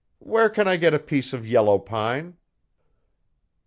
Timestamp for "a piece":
0.95-1.31